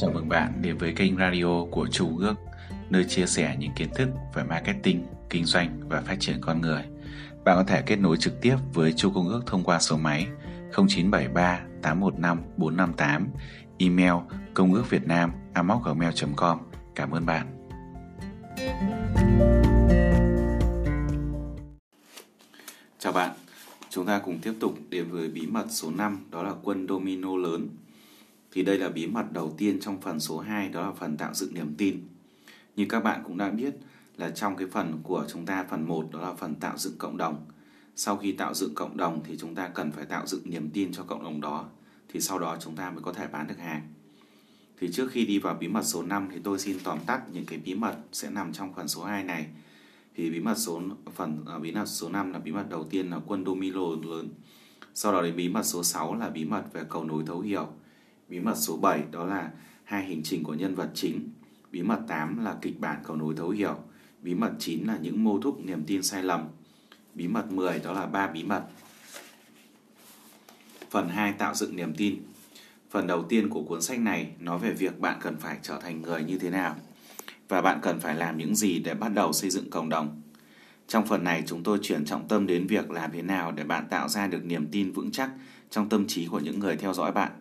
[0.00, 2.34] Chào mừng bạn đến với kênh radio của Chu Ước,
[2.90, 6.82] nơi chia sẻ những kiến thức về marketing, kinh doanh và phát triển con người.
[7.44, 10.26] Bạn có thể kết nối trực tiếp với Chu Công Ước thông qua số máy
[10.72, 13.28] 0973 815 458,
[13.78, 14.12] email
[14.54, 16.58] công ước việt nam gmail.com.
[16.94, 17.46] Cảm ơn bạn.
[22.98, 23.30] Chào bạn,
[23.90, 27.36] chúng ta cùng tiếp tục đến với bí mật số 5 đó là quân domino
[27.36, 27.68] lớn
[28.52, 31.34] thì đây là bí mật đầu tiên trong phần số 2 đó là phần tạo
[31.34, 32.08] dựng niềm tin.
[32.76, 33.74] Như các bạn cũng đã biết
[34.16, 37.16] là trong cái phần của chúng ta, phần 1 đó là phần tạo dựng cộng
[37.16, 37.46] đồng.
[37.96, 40.92] Sau khi tạo dựng cộng đồng thì chúng ta cần phải tạo dựng niềm tin
[40.92, 41.68] cho cộng đồng đó,
[42.08, 43.82] thì sau đó chúng ta mới có thể bán được hàng.
[44.80, 47.44] Thì trước khi đi vào bí mật số 5 thì tôi xin tóm tắt những
[47.46, 49.46] cái bí mật sẽ nằm trong phần số 2 này.
[50.16, 50.82] Thì bí mật số
[51.14, 54.28] phần à, bí mật số 5 là bí mật đầu tiên là quân domino lớn.
[54.94, 57.66] Sau đó đến bí mật số 6 là bí mật về cầu nối thấu hiểu
[58.28, 59.50] Bí mật số 7 đó là
[59.84, 61.30] hai hành trình của nhân vật chính.
[61.72, 63.76] Bí mật 8 là kịch bản cầu nối thấu hiểu.
[64.22, 66.48] Bí mật 9 là những mô thúc niềm tin sai lầm.
[67.14, 68.62] Bí mật 10 đó là ba bí mật.
[70.90, 72.16] Phần 2 tạo dựng niềm tin.
[72.90, 76.02] Phần đầu tiên của cuốn sách này nói về việc bạn cần phải trở thành
[76.02, 76.76] người như thế nào
[77.48, 80.22] và bạn cần phải làm những gì để bắt đầu xây dựng cộng đồng.
[80.88, 83.86] Trong phần này, chúng tôi chuyển trọng tâm đến việc làm thế nào để bạn
[83.90, 85.30] tạo ra được niềm tin vững chắc
[85.70, 87.32] trong tâm trí của những người theo dõi bạn.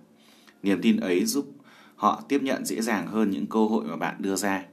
[0.63, 1.51] Niềm tin ấy giúp
[1.95, 4.63] họ tiếp nhận dễ dàng hơn những cơ hội mà bạn đưa ra.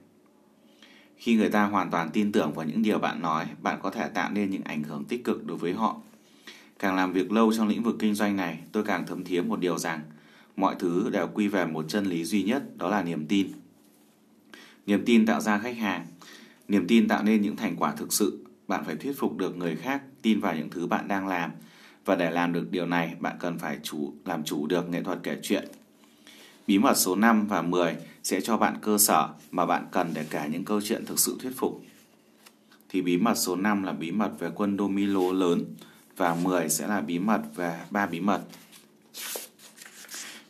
[1.16, 4.08] Khi người ta hoàn toàn tin tưởng vào những điều bạn nói, bạn có thể
[4.08, 5.96] tạo nên những ảnh hưởng tích cực đối với họ.
[6.78, 9.60] Càng làm việc lâu trong lĩnh vực kinh doanh này, tôi càng thấm thía một
[9.60, 10.00] điều rằng
[10.56, 13.48] mọi thứ đều quy về một chân lý duy nhất, đó là niềm tin.
[14.86, 16.06] Niềm tin tạo ra khách hàng,
[16.68, 18.44] niềm tin tạo nên những thành quả thực sự.
[18.68, 21.50] Bạn phải thuyết phục được người khác tin vào những thứ bạn đang làm
[22.04, 25.18] và để làm được điều này, bạn cần phải chủ làm chủ được nghệ thuật
[25.22, 25.68] kể chuyện.
[26.66, 30.24] Bí mật số 5 và 10 sẽ cho bạn cơ sở mà bạn cần để
[30.30, 31.82] kể những câu chuyện thực sự thuyết phục.
[32.88, 35.64] Thì bí mật số 5 là bí mật về quân Domino lớn
[36.16, 38.40] và 10 sẽ là bí mật về ba bí mật.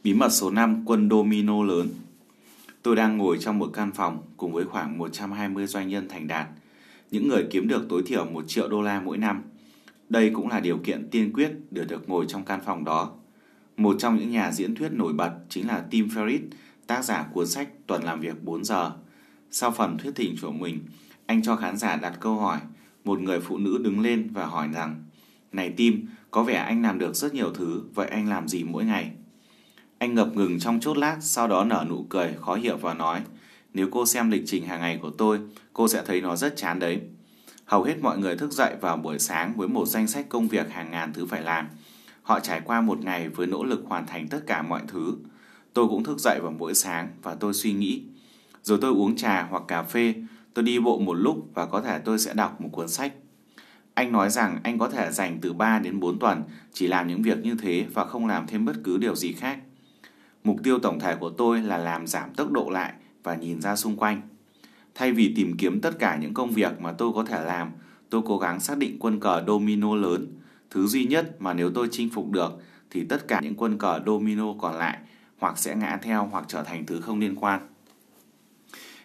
[0.05, 1.89] Bí mật số 5 quân domino lớn.
[2.83, 6.47] Tôi đang ngồi trong một căn phòng cùng với khoảng 120 doanh nhân thành đạt,
[7.11, 9.43] những người kiếm được tối thiểu 1 triệu đô la mỗi năm–
[10.09, 13.13] đây cũng là điều kiện tiên quyết để được ngồi trong căn phòng đó.
[13.77, 16.49] Một trong những nhà diễn thuyết nổi bật chính là Tim Ferriss,
[16.87, 18.93] tác giả cuốn sách Tuần làm việc 4 giờ.
[19.51, 20.81] Sau phần thuyết trình của mình,
[21.27, 22.59] anh cho khán giả đặt câu hỏi.
[23.05, 25.05] Một người phụ nữ đứng lên và hỏi rằng
[25.53, 28.85] Này Tim, có vẻ anh làm được rất nhiều thứ, vậy anh làm gì mỗi
[28.85, 29.11] ngày?
[29.99, 33.23] Anh ngập ngừng trong chốt lát, sau đó nở nụ cười khó hiểu và nói
[33.75, 35.41] Nếu cô xem lịch trình hàng ngày của tôi,
[35.73, 37.01] cô sẽ thấy nó rất chán đấy.
[37.65, 40.71] Hầu hết mọi người thức dậy vào buổi sáng với một danh sách công việc
[40.71, 41.69] hàng ngàn thứ phải làm.
[42.23, 45.17] Họ trải qua một ngày với nỗ lực hoàn thành tất cả mọi thứ.
[45.73, 48.03] Tôi cũng thức dậy vào mỗi sáng và tôi suy nghĩ.
[48.63, 50.15] Rồi tôi uống trà hoặc cà phê,
[50.55, 53.13] tôi đi bộ một lúc và có thể tôi sẽ đọc một cuốn sách.
[53.95, 56.43] Anh nói rằng anh có thể dành từ 3 đến 4 tuần
[56.73, 59.59] chỉ làm những việc như thế và không làm thêm bất cứ điều gì khác.
[60.45, 62.93] Mục tiêu tổng thể của tôi là làm giảm tốc độ lại
[63.23, 64.23] và nhìn ra xung quanh.
[64.95, 67.71] Thay vì tìm kiếm tất cả những công việc mà tôi có thể làm,
[68.11, 70.27] tôi cố gắng xác định quân cờ domino lớn.
[70.71, 72.53] Thứ duy nhất mà nếu tôi chinh phục được
[72.91, 74.99] thì tất cả những quân cờ domino còn lại
[75.39, 77.61] hoặc sẽ ngã theo hoặc trở thành thứ không liên quan.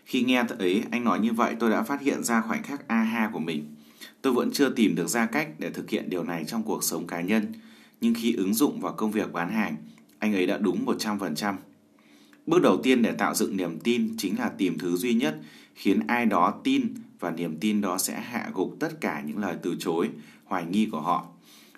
[0.06, 3.30] Khi nghe ấy anh nói như vậy tôi đã phát hiện ra khoảnh khắc aha
[3.34, 3.76] của mình.
[4.22, 7.08] Tôi vẫn chưa tìm được ra cách để thực hiện điều này trong cuộc sống
[7.08, 7.54] cá nhân,
[8.02, 9.76] nhưng khi ứng dụng vào công việc bán hàng,
[10.20, 11.56] anh ấy đã đúng 100%.
[12.50, 15.40] Bước đầu tiên để tạo dựng niềm tin chính là tìm thứ duy nhất
[15.76, 19.56] khiến ai đó tin và niềm tin đó sẽ hạ gục tất cả những lời
[19.62, 20.10] từ chối,
[20.46, 21.26] hoài nghi của họ,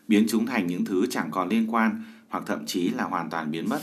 [0.08, 3.52] biến chúng thành những thứ chẳng còn liên quan hoặc thậm chí là hoàn toàn
[3.52, 3.80] biến mất.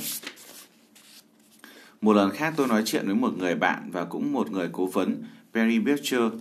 [2.00, 4.86] Một lần khác tôi nói chuyện với một người bạn và cũng một người cố
[4.86, 5.22] vấn,
[5.54, 6.32] Perry Becher.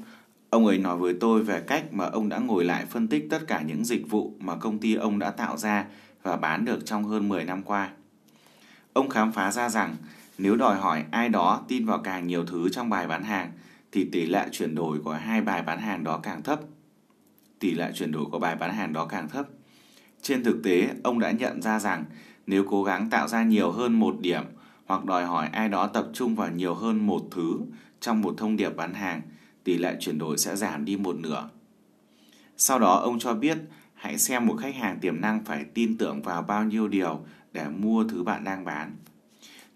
[0.50, 3.47] Ông ấy nói với tôi về cách mà ông đã ngồi lại phân tích tất
[3.47, 5.85] cả những dịch vụ mà công ty ông đã tạo ra
[6.24, 7.90] và bán được trong hơn 10 năm qua.
[8.93, 9.96] Ông khám phá ra rằng
[10.37, 13.51] nếu đòi hỏi ai đó tin vào càng nhiều thứ trong bài bán hàng
[13.91, 16.59] thì tỷ lệ chuyển đổi của hai bài bán hàng đó càng thấp.
[17.59, 19.47] Tỷ lệ chuyển đổi của bài bán hàng đó càng thấp.
[20.22, 22.05] Trên thực tế, ông đã nhận ra rằng
[22.47, 24.43] nếu cố gắng tạo ra nhiều hơn một điểm
[24.85, 27.59] hoặc đòi hỏi ai đó tập trung vào nhiều hơn một thứ
[27.99, 29.22] trong một thông điệp bán hàng,
[29.63, 31.49] tỷ lệ chuyển đổi sẽ giảm đi một nửa.
[32.57, 33.57] Sau đó ông cho biết
[33.93, 37.67] hãy xem một khách hàng tiềm năng phải tin tưởng vào bao nhiêu điều để
[37.69, 38.95] mua thứ bạn đang bán.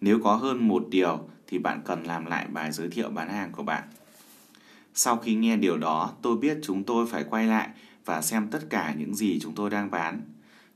[0.01, 3.51] Nếu có hơn một điều thì bạn cần làm lại bài giới thiệu bán hàng
[3.51, 3.83] của bạn.
[4.93, 7.69] Sau khi nghe điều đó, tôi biết chúng tôi phải quay lại
[8.05, 10.21] và xem tất cả những gì chúng tôi đang bán.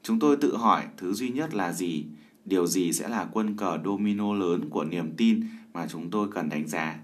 [0.03, 2.05] Chúng tôi tự hỏi thứ duy nhất là gì,
[2.45, 5.43] điều gì sẽ là quân cờ domino lớn của niềm tin
[5.73, 6.95] mà chúng tôi cần đánh giá?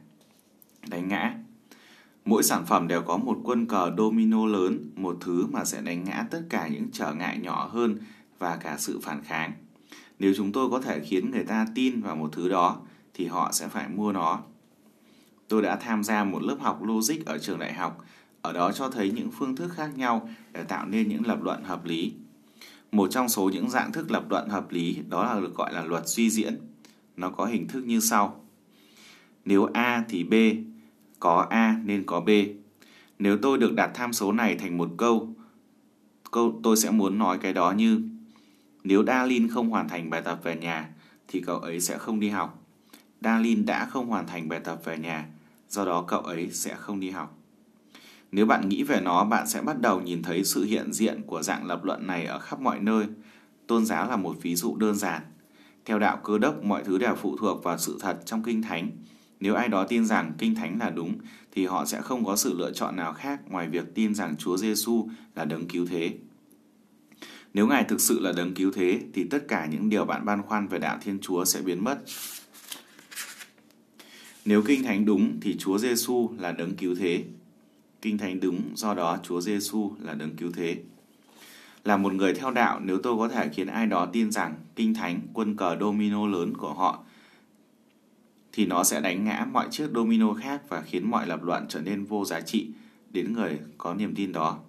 [0.88, 1.36] Đánh ngã.
[2.26, 6.04] Mỗi sản phẩm đều có một quân cờ domino lớn, một thứ mà sẽ đánh
[6.04, 7.98] ngã tất cả những trở ngại nhỏ hơn
[8.40, 9.52] và cả sự phản kháng.
[10.22, 12.78] Nếu chúng tôi có thể khiến người ta tin vào một thứ đó,
[13.14, 14.40] thì họ sẽ phải mua nó.
[15.48, 18.06] Tôi đã tham gia một lớp học logic ở trường đại học,
[18.42, 21.64] ở đó cho thấy những phương thức khác nhau để tạo nên những lập luận
[21.64, 22.14] hợp lý.
[22.92, 25.84] Một trong số những dạng thức lập luận hợp lý đó là được gọi là
[25.84, 26.58] luật suy diễn.
[27.18, 28.44] Nó có hình thức như sau.
[29.46, 30.34] Nếu A thì B,
[31.20, 32.30] có A nên có B.
[33.20, 35.36] Nếu tôi được đặt tham số này thành một câu,
[36.32, 38.02] câu tôi sẽ muốn nói cái đó như
[38.84, 40.90] nếu Darlin không hoàn thành bài tập về nhà
[41.28, 42.64] thì cậu ấy sẽ không đi học.
[43.22, 45.26] Darlin đã không hoàn thành bài tập về nhà,
[45.70, 47.38] do đó cậu ấy sẽ không đi học.
[48.32, 51.42] Nếu bạn nghĩ về nó, bạn sẽ bắt đầu nhìn thấy sự hiện diện của
[51.42, 53.06] dạng lập luận này ở khắp mọi nơi.
[53.68, 55.22] Tôn giáo là một ví dụ đơn giản.
[55.86, 58.92] Theo đạo cơ đốc, mọi thứ đều phụ thuộc vào sự thật trong Kinh Thánh.
[59.40, 61.18] Nếu ai đó tin rằng Kinh Thánh là đúng,
[61.52, 64.58] thì họ sẽ không có sự lựa chọn nào khác ngoài việc tin rằng Chúa
[64.58, 66.14] Giêsu là đấng cứu thế.
[67.54, 70.42] Nếu Ngài thực sự là đấng cứu thế, thì tất cả những điều bạn băn
[70.42, 72.00] khoăn về đạo Thiên Chúa sẽ biến mất.
[74.46, 77.24] Nếu Kinh Thánh đúng, thì Chúa Giêsu là đấng cứu thế.
[78.02, 80.78] Kinh Thánh đúng, do đó Chúa Giêsu là đấng cứu thế.
[81.84, 84.94] Là một người theo đạo, nếu tôi có thể khiến ai đó tin rằng Kinh
[84.94, 87.04] Thánh, quân cờ domino lớn của họ,
[88.54, 91.82] thì nó sẽ đánh ngã mọi chiếc domino khác và khiến mọi lập luận trở
[91.82, 92.68] nên vô giá trị
[93.10, 94.60] đến người có niềm tin đó.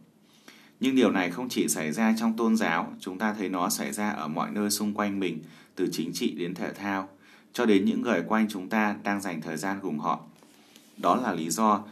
[0.82, 3.92] Nhưng điều này không chỉ xảy ra trong tôn giáo, chúng ta thấy nó xảy
[3.92, 5.42] ra ở mọi nơi xung quanh mình,
[5.74, 7.08] từ chính trị đến thể thao,
[7.52, 10.20] cho đến những người quanh chúng ta đang dành thời gian cùng họ.
[10.96, 11.82] Đó là lý do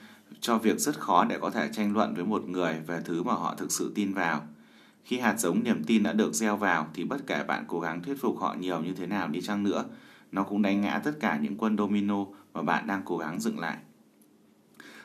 [0.41, 3.33] cho việc rất khó để có thể tranh luận với một người về thứ mà
[3.33, 4.43] họ thực sự tin vào.
[5.05, 8.03] Khi hạt giống niềm tin đã được gieo vào thì bất kể bạn cố gắng
[8.03, 9.85] thuyết phục họ nhiều như thế nào đi chăng nữa,
[10.33, 13.59] nó cũng đánh ngã tất cả những quân domino mà bạn đang cố gắng dựng
[13.59, 13.77] lại.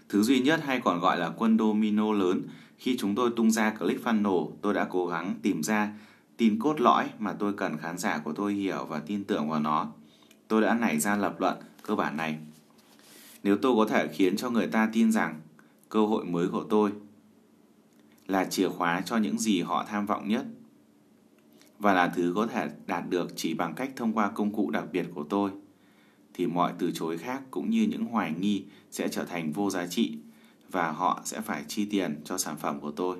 [0.09, 2.41] Thứ duy nhất hay còn gọi là quân domino lớn,
[2.77, 5.93] khi chúng tôi tung ra ClickFunnels, tôi đã cố gắng tìm ra
[6.37, 9.59] tin cốt lõi mà tôi cần khán giả của tôi hiểu và tin tưởng vào
[9.59, 9.87] nó.
[10.47, 12.37] Tôi đã nảy ra lập luận cơ bản này.
[13.43, 15.41] Nếu tôi có thể khiến cho người ta tin rằng
[15.89, 16.91] cơ hội mới của tôi
[18.27, 20.45] là chìa khóa cho những gì họ tham vọng nhất
[21.79, 24.83] và là thứ có thể đạt được chỉ bằng cách thông qua công cụ đặc
[24.91, 25.51] biệt của tôi
[26.33, 29.87] thì mọi từ chối khác cũng như những hoài nghi sẽ trở thành vô giá
[29.87, 30.17] trị
[30.75, 33.17] và họ sẽ phải chi tiền cho sản phẩm của tôi.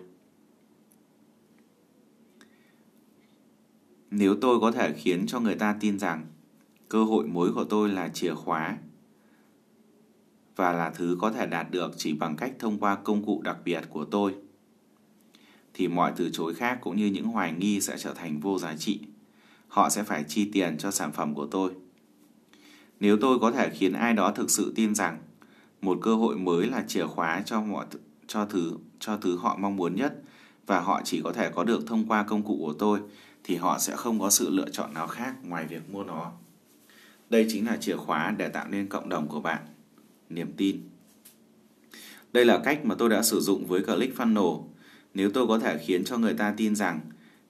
[4.12, 6.28] Nếu tôi có thể khiến cho người ta tin rằng
[6.90, 8.78] cơ hội mới của tôi là chìa khóa
[10.56, 13.58] và là thứ có thể đạt được chỉ bằng cách thông qua công cụ đặc
[13.66, 14.36] biệt của tôi,
[15.74, 18.76] thì mọi từ chối khác cũng như những hoài nghi sẽ trở thành vô giá
[18.76, 19.00] trị.
[19.68, 21.72] Họ sẽ phải chi tiền cho sản phẩm của tôi.
[23.00, 25.22] Nếu tôi có thể khiến ai đó thực sự tin rằng
[25.86, 27.86] một cơ hội mới là chìa khóa cho mọi
[28.28, 30.22] cho thứ cho thứ họ mong muốn nhất
[30.66, 33.00] và họ chỉ có thể có được thông qua công cụ của tôi
[33.44, 36.32] thì họ sẽ không có sự lựa chọn nào khác ngoài việc mua nó.
[37.30, 39.64] Đây chính là chìa khóa để tạo nên cộng đồng của bạn,
[40.30, 40.90] niềm tin.
[42.34, 44.64] Đây là cách mà tôi đã sử dụng với ClickFunnels
[45.14, 47.00] nếu tôi có thể khiến cho người ta tin rằng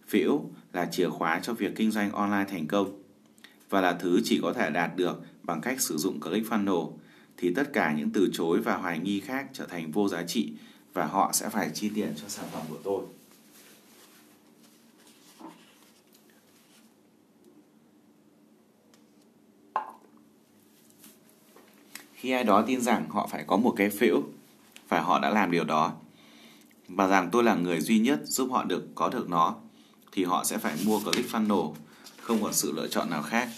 [0.08, 0.42] phiếu
[0.74, 3.02] là chìa khóa cho việc kinh doanh online thành công
[3.70, 6.92] và là thứ chỉ có thể đạt được bằng cách sử dụng ClickFunnels
[7.38, 10.52] thì tất cả những từ chối và hoài nghi khác trở thành vô giá trị
[10.94, 13.04] và họ sẽ phải chi tiền cho sản phẩm của tôi.
[22.14, 24.24] Khi ai đó tin rằng họ phải có một cái phễu
[24.90, 25.94] và họ đã làm điều đó
[26.88, 29.56] và rằng tôi là người duy nhất giúp họ được có được nó
[30.12, 31.74] thì họ sẽ phải mua ClickFunnels,
[32.22, 33.50] không còn sự lựa chọn nào khác.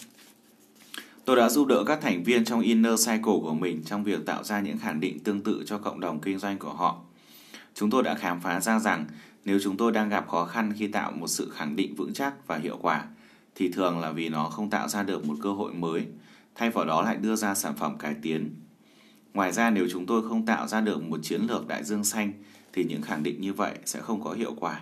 [1.27, 4.43] Tôi đã giúp đỡ các thành viên trong Inner Cycle của mình trong việc tạo
[4.43, 7.01] ra những khẳng định tương tự cho cộng đồng kinh doanh của họ.
[7.73, 9.05] Chúng tôi đã khám phá ra rằng
[9.45, 12.47] nếu chúng tôi đang gặp khó khăn khi tạo một sự khẳng định vững chắc
[12.47, 13.05] và hiệu quả,
[13.55, 16.05] thì thường là vì nó không tạo ra được một cơ hội mới,
[16.55, 18.55] thay vào đó lại đưa ra sản phẩm cải tiến.
[19.33, 22.31] Ngoài ra nếu chúng tôi không tạo ra được một chiến lược đại dương xanh,
[22.73, 24.81] thì những khẳng định như vậy sẽ không có hiệu quả.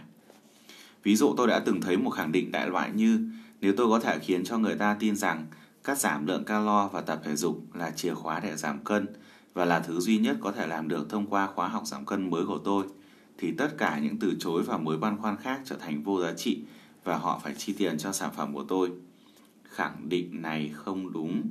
[1.03, 3.19] Ví dụ tôi đã từng thấy một khẳng định đại loại như
[3.61, 5.45] nếu tôi có thể khiến cho người ta tin rằng
[5.85, 9.07] cắt giảm lượng calo và tập thể dục là chìa khóa để giảm cân
[9.53, 12.29] và là thứ duy nhất có thể làm được thông qua khóa học giảm cân
[12.29, 12.85] mới của tôi
[13.37, 16.33] thì tất cả những từ chối và mối băn khoăn khác trở thành vô giá
[16.33, 16.61] trị
[17.03, 18.91] và họ phải chi tiền cho sản phẩm của tôi.
[19.63, 21.41] Khẳng định này không đúng.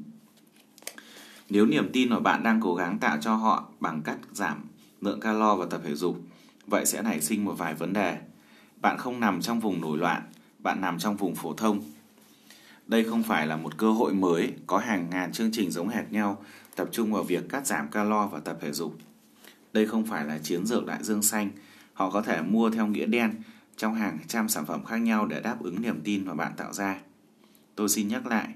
[1.48, 4.64] Nếu niềm tin mà bạn đang cố gắng tạo cho họ bằng cách giảm
[5.00, 6.20] lượng calo và tập thể dục,
[6.66, 8.18] vậy sẽ nảy sinh một vài vấn đề.
[8.80, 10.22] Bạn không nằm trong vùng nổi loạn,
[10.58, 11.80] bạn nằm trong vùng phổ thông
[12.86, 16.12] đây không phải là một cơ hội mới, có hàng ngàn chương trình giống hệt
[16.12, 16.44] nhau,
[16.76, 18.98] tập trung vào việc cắt giảm calo và tập thể dục.
[19.72, 21.50] Đây không phải là chiến dược đại dương xanh,
[21.92, 23.34] họ có thể mua theo nghĩa đen
[23.76, 26.72] trong hàng trăm sản phẩm khác nhau để đáp ứng niềm tin mà bạn tạo
[26.72, 26.98] ra.
[27.74, 28.48] Tôi xin nhắc lại,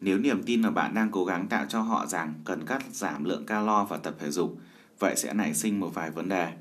[0.00, 3.24] nếu niềm tin mà bạn đang cố gắng tạo cho họ rằng cần cắt giảm
[3.24, 4.58] lượng calo và tập thể dục,
[4.98, 6.52] vậy sẽ nảy sinh một vài vấn đề.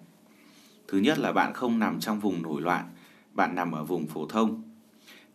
[0.88, 2.90] Thứ nhất là bạn không nằm trong vùng nổi loạn,
[3.34, 4.64] bạn nằm ở vùng phổ thông.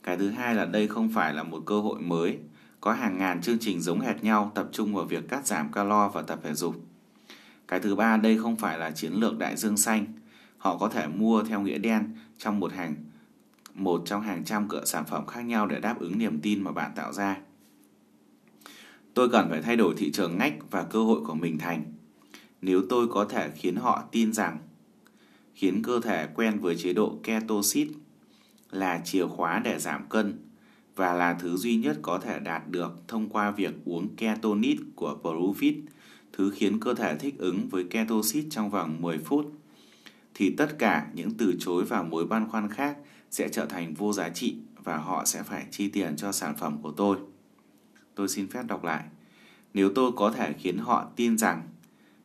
[0.02, 2.38] Cái thứ hai là đây không phải là một cơ hội mới,
[2.80, 6.08] có hàng ngàn chương trình giống hệt nhau tập trung vào việc cắt giảm calo
[6.08, 6.76] và tập thể dục.
[7.68, 10.06] Cái thứ ba, đây không phải là chiến lược đại dương xanh.
[10.58, 12.94] Họ có thể mua theo nghĩa đen trong một hàng
[13.74, 16.72] một trong hàng trăm cửa sản phẩm khác nhau để đáp ứng niềm tin mà
[16.72, 17.36] bạn tạo ra.
[19.14, 21.84] Tôi cần phải thay đổi thị trường ngách và cơ hội của mình thành.
[22.62, 24.58] Nếu tôi có thể khiến họ tin rằng
[25.54, 27.88] khiến cơ thể quen với chế độ ketosis
[28.72, 30.38] là chìa khóa để giảm cân
[30.96, 35.18] và là thứ duy nhất có thể đạt được thông qua việc uống ketonit của
[35.22, 35.82] Profit,
[36.32, 39.52] thứ khiến cơ thể thích ứng với ketosis trong vòng 10 phút,
[40.34, 42.96] thì tất cả những từ chối và mối băn khoăn khác
[43.30, 46.78] sẽ trở thành vô giá trị và họ sẽ phải chi tiền cho sản phẩm
[46.82, 47.16] của tôi.
[48.14, 49.04] Tôi xin phép đọc lại.
[49.74, 51.62] Nếu tôi có thể khiến họ tin rằng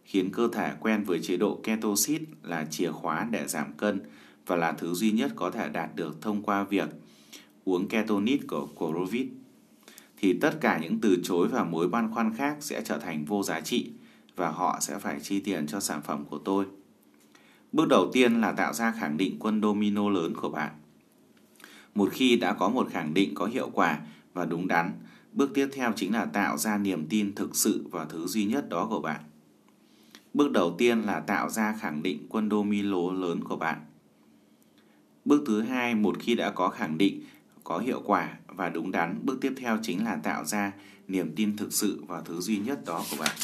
[0.04, 4.00] khiến cơ thể quen với chế độ ketosis là chìa khóa để giảm cân
[4.48, 6.89] và là thứ duy nhất có thể đạt được thông qua việc
[7.66, 9.27] uống ketonit của Corovit,
[10.18, 13.44] thì tất cả những từ chối và mối băn khoăn khác sẽ trở thành vô
[13.44, 13.92] giá trị
[14.36, 16.66] và họ sẽ phải chi tiền cho sản phẩm của tôi.
[17.72, 20.72] Bước đầu tiên là tạo ra khẳng định quân domino lớn của bạn.
[21.96, 24.00] Một khi đã có một khẳng định có hiệu quả
[24.34, 24.92] và đúng đắn,
[25.34, 28.70] bước tiếp theo chính là tạo ra niềm tin thực sự vào thứ duy nhất
[28.70, 29.22] đó của bạn.
[30.34, 33.87] Bước đầu tiên là tạo ra khẳng định quân domino lớn của bạn.
[35.27, 37.22] Bước thứ hai, một khi đã có khẳng định
[37.63, 40.72] có hiệu quả và đúng đắn, bước tiếp theo chính là tạo ra
[41.07, 43.36] niềm tin thực sự vào thứ duy nhất đó của bạn.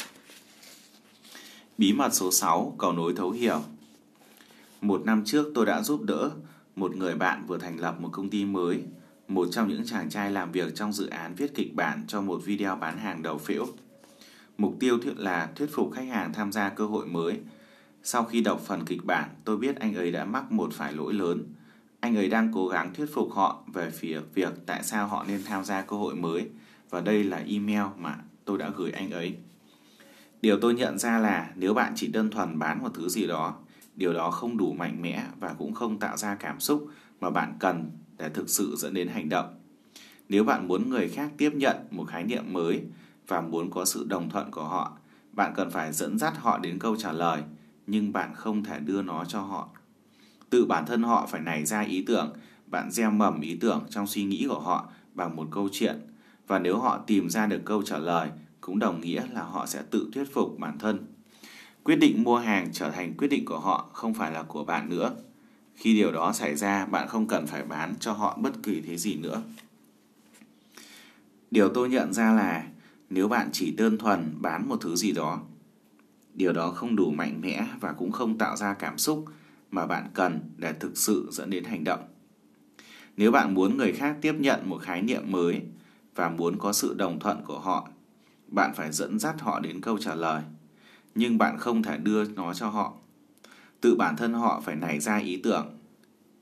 [1.78, 3.62] Bí mật số 6, cầu nối thấu hiểu.
[4.80, 6.30] Một năm trước tôi đã giúp đỡ
[6.76, 8.82] một người bạn vừa thành lập một công ty mới,
[9.28, 12.44] một trong những chàng trai làm việc trong dự án viết kịch bản cho một
[12.44, 13.66] video bán hàng đầu phễu.
[14.58, 17.40] Mục tiêu là thuyết phục khách hàng tham gia cơ hội mới.
[18.02, 21.14] Sau khi đọc phần kịch bản, tôi biết anh ấy đã mắc một phải lỗi
[21.14, 21.44] lớn.
[22.04, 25.44] Anh ấy đang cố gắng thuyết phục họ về phía việc tại sao họ nên
[25.44, 26.48] tham gia cơ hội mới
[26.90, 29.36] và đây là email mà tôi đã gửi anh ấy.
[30.42, 33.54] Điều tôi nhận ra là nếu bạn chỉ đơn thuần bán một thứ gì đó,
[33.96, 36.88] điều đó không đủ mạnh mẽ và cũng không tạo ra cảm xúc
[37.20, 39.54] mà bạn cần để thực sự dẫn đến hành động.
[40.28, 42.82] Nếu bạn muốn người khác tiếp nhận một khái niệm mới
[43.28, 44.96] và muốn có sự đồng thuận của họ,
[45.32, 47.42] bạn cần phải dẫn dắt họ đến câu trả lời,
[47.86, 49.68] nhưng bạn không thể đưa nó cho họ.
[50.54, 52.32] Tự bản thân họ phải nảy ra ý tưởng,
[52.66, 56.00] bạn gieo mầm ý tưởng trong suy nghĩ của họ bằng một câu chuyện.
[56.46, 58.30] Và nếu họ tìm ra được câu trả lời,
[58.60, 61.06] cũng đồng nghĩa là họ sẽ tự thuyết phục bản thân.
[61.82, 64.88] Quyết định mua hàng trở thành quyết định của họ, không phải là của bạn
[64.88, 65.10] nữa.
[65.74, 68.96] Khi điều đó xảy ra, bạn không cần phải bán cho họ bất kỳ thế
[68.96, 69.42] gì nữa.
[71.50, 72.64] Điều tôi nhận ra là
[73.10, 75.40] nếu bạn chỉ đơn thuần bán một thứ gì đó,
[76.34, 79.24] điều đó không đủ mạnh mẽ và cũng không tạo ra cảm xúc
[79.74, 82.00] mà bạn cần để thực sự dẫn đến hành động.
[83.16, 85.62] Nếu bạn muốn người khác tiếp nhận một khái niệm mới
[86.14, 87.88] và muốn có sự đồng thuận của họ,
[88.46, 90.42] bạn phải dẫn dắt họ đến câu trả lời,
[91.14, 92.92] nhưng bạn không thể đưa nó cho họ.
[93.80, 95.78] Tự bản thân họ phải nảy ra ý tưởng.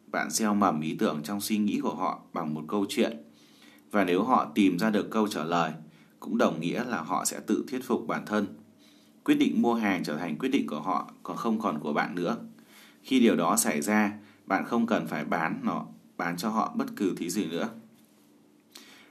[0.06, 3.16] Bạn gieo mầm ý tưởng trong suy nghĩ của họ bằng một câu chuyện.
[3.90, 5.72] Và nếu họ tìm ra được câu trả lời,
[6.20, 8.46] cũng đồng nghĩa là họ sẽ tự thuyết phục bản thân.
[9.24, 12.14] Quyết định mua hàng trở thành quyết định của họ, còn không còn của bạn
[12.14, 12.36] nữa.
[13.02, 14.12] Khi điều đó xảy ra,
[14.46, 17.68] bạn không cần phải bán nó, bán cho họ bất cứ thứ gì nữa.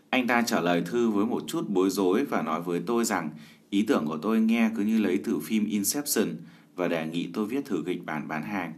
[0.10, 3.30] Anh ta trả lời thư với một chút bối rối và nói với tôi rằng
[3.70, 6.36] ý tưởng của tôi nghe cứ như lấy từ phim Inception
[6.76, 8.74] và đề nghị tôi viết thử kịch bản bán hàng.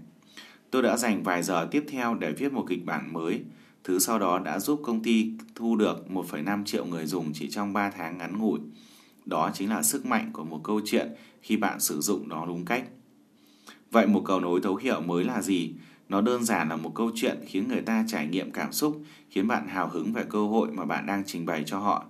[0.71, 3.41] Tôi đã dành vài giờ tiếp theo để viết một kịch bản mới,
[3.83, 7.73] thứ sau đó đã giúp công ty thu được 1,5 triệu người dùng chỉ trong
[7.73, 8.59] 3 tháng ngắn ngủi.
[9.25, 11.07] Đó chính là sức mạnh của một câu chuyện
[11.41, 12.83] khi bạn sử dụng nó đúng cách.
[13.93, 15.73] Vậy một cầu nối thấu hiểu mới là gì?
[16.09, 19.47] Nó đơn giản là một câu chuyện khiến người ta trải nghiệm cảm xúc, khiến
[19.47, 22.05] bạn hào hứng về cơ hội mà bạn đang trình bày cho họ.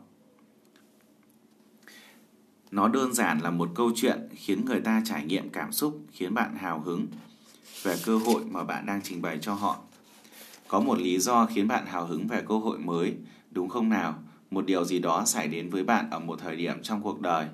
[2.72, 6.34] Nó đơn giản là một câu chuyện khiến người ta trải nghiệm cảm xúc, khiến
[6.34, 7.08] bạn hào hứng
[7.84, 9.78] về cơ hội mà bạn đang trình bày cho họ.
[10.68, 13.14] Có một lý do khiến bạn hào hứng về cơ hội mới,
[13.52, 14.24] đúng không nào?
[14.52, 17.48] Một điều gì đó xảy đến với bạn ở một thời điểm trong cuộc đời.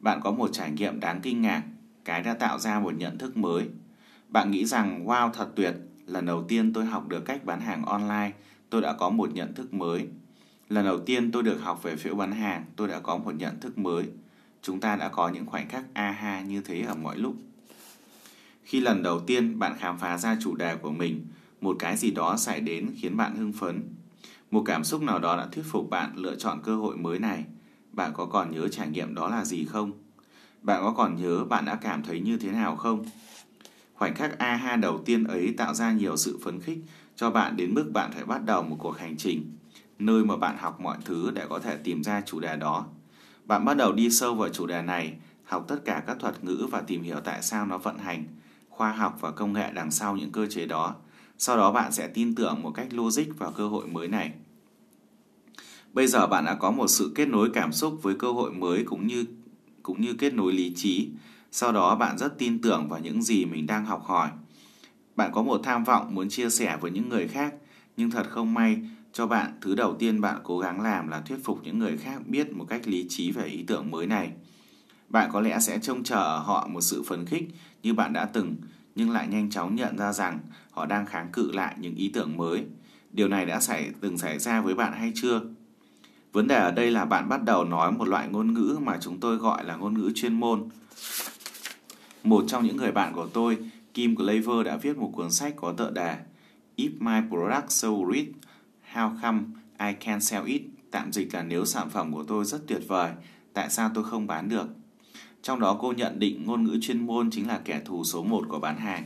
[0.00, 1.62] Bạn có một trải nghiệm đáng kinh ngạc,
[2.04, 3.68] cái đã tạo ra một nhận thức mới.
[4.28, 5.74] Bạn nghĩ rằng wow thật tuyệt,
[6.06, 8.32] lần đầu tiên tôi học được cách bán hàng online,
[8.70, 10.08] tôi đã có một nhận thức mới.
[10.68, 13.60] Lần đầu tiên tôi được học về phiếu bán hàng, tôi đã có một nhận
[13.60, 14.04] thức mới.
[14.62, 17.34] Chúng ta đã có những khoảnh khắc aha như thế ở mọi lúc.
[18.62, 21.26] Khi lần đầu tiên bạn khám phá ra chủ đề của mình,
[21.60, 23.82] một cái gì đó xảy đến khiến bạn hưng phấn.
[24.50, 27.44] Một cảm xúc nào đó đã thuyết phục bạn lựa chọn cơ hội mới này.
[27.92, 30.03] Bạn có còn nhớ trải nghiệm đó là gì không?
[30.64, 33.04] Bạn có còn nhớ bạn đã cảm thấy như thế nào không?
[33.94, 36.78] Khoảnh khắc aha đầu tiên ấy tạo ra nhiều sự phấn khích
[37.16, 39.56] cho bạn đến mức bạn phải bắt đầu một cuộc hành trình,
[39.98, 42.86] nơi mà bạn học mọi thứ để có thể tìm ra chủ đề đó.
[43.44, 46.66] Bạn bắt đầu đi sâu vào chủ đề này, học tất cả các thuật ngữ
[46.70, 48.24] và tìm hiểu tại sao nó vận hành,
[48.68, 50.94] khoa học và công nghệ đằng sau những cơ chế đó.
[51.38, 54.32] Sau đó bạn sẽ tin tưởng một cách logic vào cơ hội mới này.
[55.92, 58.84] Bây giờ bạn đã có một sự kết nối cảm xúc với cơ hội mới
[58.84, 59.24] cũng như
[59.84, 61.08] cũng như kết nối lý trí.
[61.52, 64.30] Sau đó bạn rất tin tưởng vào những gì mình đang học hỏi.
[65.16, 67.54] Bạn có một tham vọng muốn chia sẻ với những người khác,
[67.96, 68.78] nhưng thật không may
[69.12, 72.26] cho bạn, thứ đầu tiên bạn cố gắng làm là thuyết phục những người khác
[72.26, 74.30] biết một cách lý trí về ý tưởng mới này.
[75.08, 77.48] Bạn có lẽ sẽ trông chờ ở họ một sự phấn khích
[77.82, 78.56] như bạn đã từng,
[78.94, 80.38] nhưng lại nhanh chóng nhận ra rằng
[80.70, 82.64] họ đang kháng cự lại những ý tưởng mới.
[83.12, 85.40] Điều này đã xảy từng xảy ra với bạn hay chưa?
[86.34, 89.20] Vấn đề ở đây là bạn bắt đầu nói một loại ngôn ngữ mà chúng
[89.20, 90.68] tôi gọi là ngôn ngữ chuyên môn.
[92.24, 93.58] Một trong những người bạn của tôi,
[93.94, 96.16] Kim Claver đã viết một cuốn sách có tựa đề
[96.76, 98.26] If my product so great,
[98.92, 99.40] how come
[99.80, 100.62] I can sell it?
[100.90, 103.10] Tạm dịch là nếu sản phẩm của tôi rất tuyệt vời,
[103.52, 104.66] tại sao tôi không bán được?
[105.42, 108.44] Trong đó cô nhận định ngôn ngữ chuyên môn chính là kẻ thù số một
[108.48, 109.04] của bán hàng.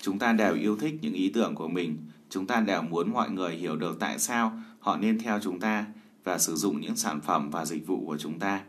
[0.00, 1.96] Chúng ta đều yêu thích những ý tưởng của mình,
[2.30, 5.86] chúng ta đều muốn mọi người hiểu được tại sao họ nên theo chúng ta
[6.24, 8.60] và sử dụng những sản phẩm và dịch vụ của chúng ta.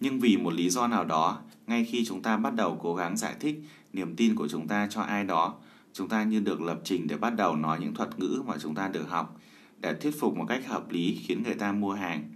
[0.00, 3.16] Nhưng vì một lý do nào đó, ngay khi chúng ta bắt đầu cố gắng
[3.16, 3.60] giải thích
[3.92, 5.54] niềm tin của chúng ta cho ai đó,
[5.92, 8.74] chúng ta như được lập trình để bắt đầu nói những thuật ngữ mà chúng
[8.74, 9.40] ta được học
[9.80, 12.30] để thuyết phục một cách hợp lý khiến người ta mua hàng.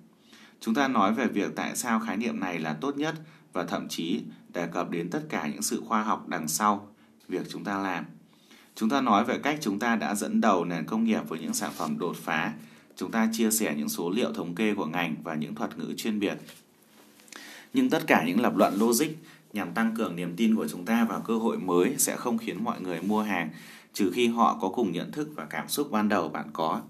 [0.61, 3.15] Chúng ta nói về việc tại sao khái niệm này là tốt nhất
[3.53, 6.89] và thậm chí đề cập đến tất cả những sự khoa học đằng sau
[7.29, 8.05] việc chúng ta làm.
[8.75, 11.55] Chúng ta nói về cách chúng ta đã dẫn đầu nền công nghiệp với những
[11.55, 12.53] sản phẩm đột phá.
[13.01, 15.95] Chúng ta chia sẻ những số liệu thống kê của ngành và những thuật ngữ
[15.97, 16.39] chuyên biệt.
[17.75, 19.09] Nhưng tất cả những lập luận logic
[19.53, 22.65] nhằm tăng cường niềm tin của chúng ta vào cơ hội mới sẽ không khiến
[22.65, 23.51] mọi người mua hàng
[23.93, 26.83] trừ khi họ có cùng nhận thức và cảm xúc ban đầu bạn có.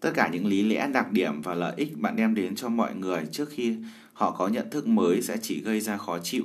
[0.00, 2.94] Tất cả những lý lẽ, đặc điểm và lợi ích bạn đem đến cho mọi
[2.94, 3.76] người trước khi
[4.12, 6.44] họ có nhận thức mới sẽ chỉ gây ra khó chịu.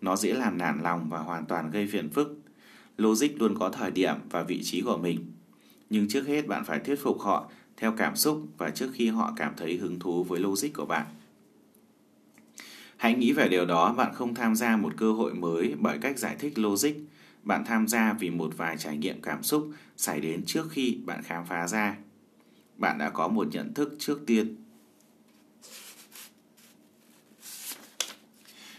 [0.00, 2.38] Nó dễ làm nản lòng và hoàn toàn gây phiền phức.
[2.98, 5.32] Logic luôn có thời điểm và vị trí của mình.
[5.90, 9.32] Nhưng trước hết bạn phải thuyết phục họ theo cảm xúc và trước khi họ
[9.36, 11.06] cảm thấy hứng thú với logic của bạn.
[12.96, 16.18] Hãy nghĩ về điều đó, bạn không tham gia một cơ hội mới bởi cách
[16.18, 16.92] giải thích logic.
[17.42, 21.22] Bạn tham gia vì một vài trải nghiệm cảm xúc xảy đến trước khi bạn
[21.22, 21.96] khám phá ra.
[22.76, 24.56] Bạn đã có một nhận thức trước tiên.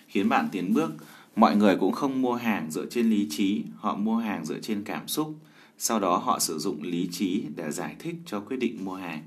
[0.08, 0.92] Khiến bạn tiến bước,
[1.36, 4.84] mọi người cũng không mua hàng dựa trên lý trí, họ mua hàng dựa trên
[4.84, 5.36] cảm xúc.
[5.84, 9.24] Sau đó họ sử dụng lý trí để giải thích cho quyết định mua hàng.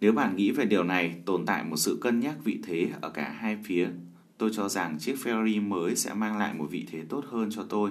[0.00, 3.10] Nếu bạn nghĩ về điều này, tồn tại một sự cân nhắc vị thế ở
[3.10, 3.88] cả hai phía.
[4.38, 7.62] Tôi cho rằng chiếc Ferrari mới sẽ mang lại một vị thế tốt hơn cho
[7.68, 7.90] tôi,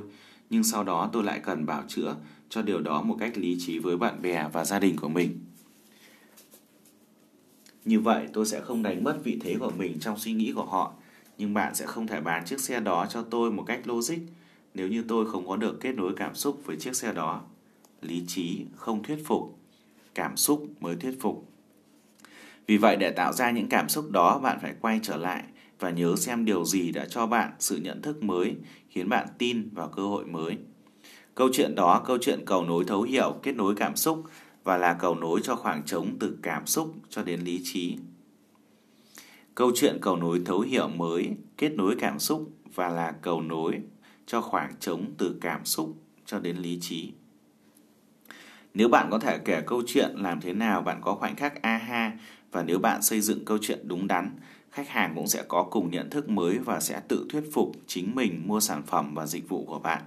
[0.50, 2.16] nhưng sau đó tôi lại cần bảo chữa
[2.50, 5.40] cho điều đó một cách lý trí với bạn bè và gia đình của mình.
[7.86, 10.66] Như vậy tôi sẽ không đánh mất vị thế của mình trong suy nghĩ của
[10.66, 10.94] họ,
[11.38, 14.18] nhưng bạn sẽ không thể bán chiếc xe đó cho tôi một cách logic
[14.74, 17.42] nếu như tôi không có được kết nối cảm xúc với chiếc xe đó.
[18.02, 19.60] Lý trí không thuyết phục,
[20.16, 21.52] cảm xúc mới thuyết phục.
[22.68, 25.44] Vì vậy để tạo ra những cảm xúc đó bạn phải quay trở lại
[25.80, 28.56] và nhớ xem điều gì đã cho bạn sự nhận thức mới
[28.90, 30.58] khiến bạn tin vào cơ hội mới.
[31.36, 34.24] Câu chuyện đó, câu chuyện cầu nối thấu hiểu, kết nối cảm xúc
[34.64, 37.98] và là cầu nối cho khoảng trống từ cảm xúc cho đến lý trí.
[39.56, 43.82] Câu chuyện cầu nối thấu hiểu mới, kết nối cảm xúc và là cầu nối
[44.30, 47.12] cho khoảng trống từ cảm xúc cho đến lý trí.
[48.74, 52.12] Nếu bạn có thể kể câu chuyện làm thế nào bạn có khoảnh khắc aha
[52.52, 54.32] và nếu bạn xây dựng câu chuyện đúng đắn,
[54.72, 58.16] khách hàng cũng sẽ có cùng nhận thức mới và sẽ tự thuyết phục chính
[58.16, 60.04] mình mua sản phẩm và dịch vụ của bạn.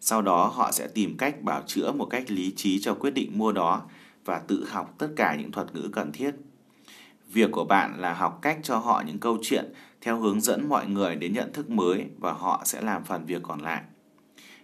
[0.00, 3.38] Sau đó họ sẽ tìm cách bảo chữa một cách lý trí cho quyết định
[3.38, 3.82] mua đó
[4.24, 6.34] và tự học tất cả những thuật ngữ cần thiết.
[7.32, 10.86] Việc của bạn là học cách cho họ những câu chuyện theo hướng dẫn mọi
[10.86, 13.82] người đến nhận thức mới và họ sẽ làm phần việc còn lại.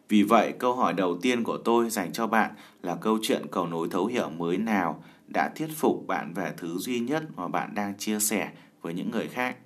[0.09, 2.51] Vì vậy, câu hỏi đầu tiên của tôi dành cho bạn
[2.83, 6.79] là câu chuyện cầu nối thấu hiểu mới nào đã thuyết phục bạn về thứ
[6.79, 8.51] duy nhất mà bạn đang chia sẻ
[8.83, 9.57] với những người khác.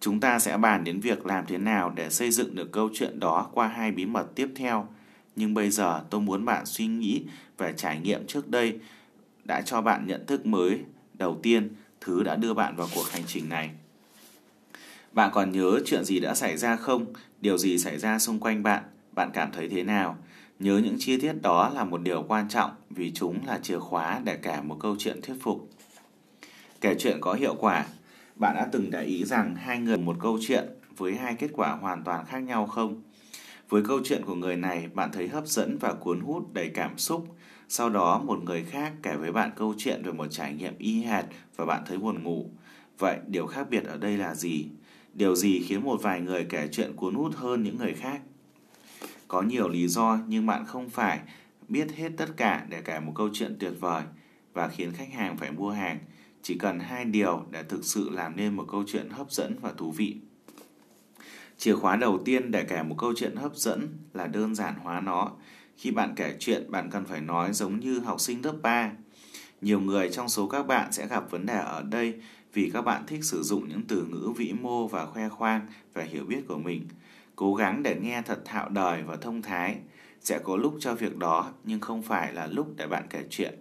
[0.00, 3.20] Chúng ta sẽ bàn đến việc làm thế nào để xây dựng được câu chuyện
[3.20, 4.88] đó qua hai bí mật tiếp theo.
[5.36, 7.22] Nhưng bây giờ tôi muốn bạn suy nghĩ
[7.58, 8.78] về trải nghiệm trước đây
[9.44, 10.80] đã cho bạn nhận thức mới
[11.14, 13.70] đầu tiên, thứ đã đưa bạn vào cuộc hành trình này.
[15.16, 17.06] Bạn còn nhớ chuyện gì đã xảy ra không?
[17.40, 18.82] Điều gì xảy ra xung quanh bạn?
[19.12, 20.16] Bạn cảm thấy thế nào?
[20.58, 24.20] Nhớ những chi tiết đó là một điều quan trọng vì chúng là chìa khóa
[24.24, 25.70] để kể một câu chuyện thuyết phục.
[26.80, 27.86] Kể chuyện có hiệu quả.
[28.34, 30.64] Bạn đã từng để ý rằng hai người một câu chuyện
[30.96, 33.02] với hai kết quả hoàn toàn khác nhau không?
[33.68, 36.98] Với câu chuyện của người này, bạn thấy hấp dẫn và cuốn hút đầy cảm
[36.98, 37.26] xúc.
[37.68, 41.02] Sau đó, một người khác kể với bạn câu chuyện về một trải nghiệm y
[41.02, 41.24] hệt
[41.56, 42.50] và bạn thấy buồn ngủ.
[42.98, 44.68] Vậy, điều khác biệt ở đây là gì?
[45.16, 48.20] Điều gì khiến một vài người kể chuyện cuốn hút hơn những người khác?
[49.28, 51.20] Có nhiều lý do nhưng bạn không phải
[51.68, 54.02] biết hết tất cả để kể một câu chuyện tuyệt vời
[54.52, 55.98] và khiến khách hàng phải mua hàng.
[56.42, 59.72] Chỉ cần hai điều để thực sự làm nên một câu chuyện hấp dẫn và
[59.76, 60.16] thú vị.
[61.58, 65.00] Chìa khóa đầu tiên để kể một câu chuyện hấp dẫn là đơn giản hóa
[65.00, 65.32] nó.
[65.76, 68.92] Khi bạn kể chuyện, bạn cần phải nói giống như học sinh lớp 3.
[69.60, 72.14] Nhiều người trong số các bạn sẽ gặp vấn đề ở đây
[72.56, 76.04] vì các bạn thích sử dụng những từ ngữ vĩ mô và khoe khoang về
[76.04, 76.88] hiểu biết của mình.
[77.36, 79.76] Cố gắng để nghe thật thạo đời và thông thái.
[80.20, 83.54] Sẽ có lúc cho việc đó, nhưng không phải là lúc để bạn kể chuyện.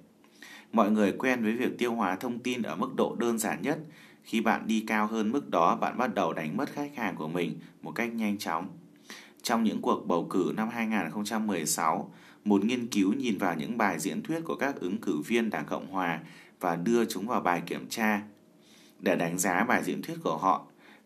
[0.72, 3.80] Mọi người quen với việc tiêu hóa thông tin ở mức độ đơn giản nhất.
[4.24, 7.28] Khi bạn đi cao hơn mức đó, bạn bắt đầu đánh mất khách hàng của
[7.28, 8.68] mình một cách nhanh chóng.
[9.42, 12.12] Trong những cuộc bầu cử năm 2016,
[12.46, 15.66] một nghiên cứu nhìn vào những bài diễn thuyết của các ứng cử viên Đảng
[15.66, 16.20] Cộng Hòa
[16.60, 18.22] và đưa chúng vào bài kiểm tra.
[19.00, 20.66] Để đánh giá bài diễn thuyết của họ,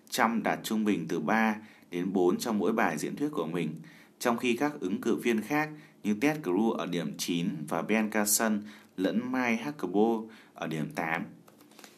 [0.10, 1.56] Trump đạt trung bình từ 3
[1.92, 3.76] đến 4 trong mỗi bài diễn thuyết của mình,
[4.20, 5.70] trong khi các ứng cử viên khác
[6.04, 8.62] như Ted Cruz ở điểm 9 và Ben Carson
[8.98, 11.24] lẫn Mike Huckabee ở điểm 8.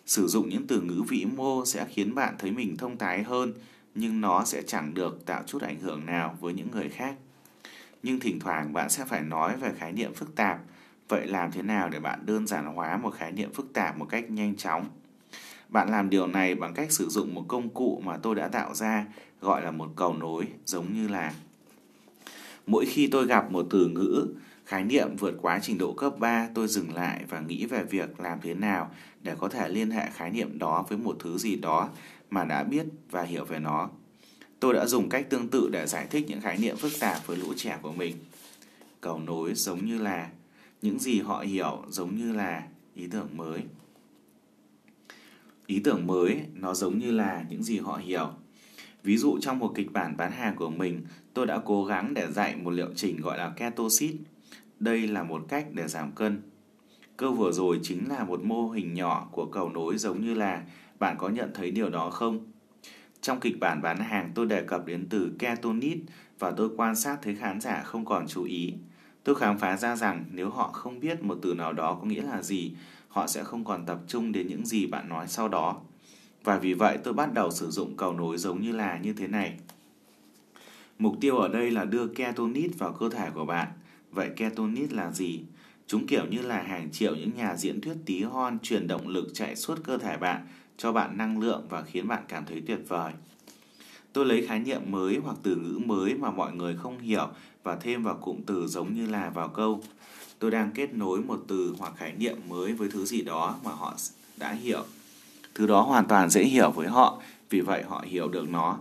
[0.05, 3.53] Sử dụng những từ ngữ vĩ mô sẽ khiến bạn thấy mình thông thái hơn,
[3.95, 7.15] nhưng nó sẽ chẳng được tạo chút ảnh hưởng nào với những người khác.
[8.03, 10.59] Nhưng thỉnh thoảng bạn sẽ phải nói về khái niệm phức tạp.
[11.09, 14.05] Vậy làm thế nào để bạn đơn giản hóa một khái niệm phức tạp một
[14.09, 14.89] cách nhanh chóng?
[15.71, 18.73] Bạn làm điều này bằng cách sử dụng một công cụ mà tôi đã tạo
[18.73, 19.05] ra,
[19.41, 21.33] gọi là một cầu nối, giống như là
[22.67, 24.27] mỗi khi tôi gặp một từ ngữ,
[24.65, 28.19] khái niệm vượt quá trình độ cấp 3 tôi dừng lại và nghĩ về việc
[28.19, 31.55] làm thế nào để có thể liên hệ khái niệm đó với một thứ gì
[31.55, 31.89] đó
[32.29, 33.89] mà đã biết và hiểu về nó.
[34.59, 37.37] Tôi đã dùng cách tương tự để giải thích những khái niệm phức tạp với
[37.37, 38.15] lũ trẻ của mình.
[39.01, 40.29] Cầu nối giống như là,
[40.81, 42.63] những gì họ hiểu giống như là
[42.95, 43.61] ý tưởng mới.
[45.71, 48.29] Ý tưởng mới nó giống như là những gì họ hiểu.
[49.03, 51.01] Ví dụ trong một kịch bản bán hàng của mình,
[51.33, 54.15] tôi đã cố gắng để dạy một liệu trình gọi là ketosis.
[54.79, 56.41] Đây là một cách để giảm cân.
[57.17, 60.63] Câu vừa rồi chính là một mô hình nhỏ của cầu nối giống như là
[60.99, 62.51] bạn có nhận thấy điều đó không?
[63.21, 65.99] Trong kịch bản bán hàng tôi đề cập đến từ ketonis
[66.39, 68.73] và tôi quan sát thấy khán giả không còn chú ý.
[69.23, 72.21] Tôi khám phá ra rằng nếu họ không biết một từ nào đó có nghĩa
[72.21, 72.75] là gì,
[73.11, 75.81] họ sẽ không còn tập trung đến những gì bạn nói sau đó.
[76.43, 79.27] Và vì vậy tôi bắt đầu sử dụng cầu nối giống như là như thế
[79.27, 79.57] này.
[80.99, 83.67] Mục tiêu ở đây là đưa ketonit vào cơ thể của bạn.
[84.11, 85.41] Vậy ketonit là gì?
[85.87, 89.27] Chúng kiểu như là hàng triệu những nhà diễn thuyết tí hon truyền động lực
[89.33, 90.47] chạy suốt cơ thể bạn,
[90.77, 93.13] cho bạn năng lượng và khiến bạn cảm thấy tuyệt vời.
[94.13, 97.27] Tôi lấy khái niệm mới hoặc từ ngữ mới mà mọi người không hiểu
[97.63, 99.81] và thêm vào cụm từ giống như là vào câu.
[100.41, 103.71] Tôi đang kết nối một từ hoặc khái niệm mới với thứ gì đó mà
[103.71, 103.95] họ
[104.37, 104.83] đã hiểu.
[105.55, 108.77] Thứ đó hoàn toàn dễ hiểu với họ, vì vậy họ hiểu được nó.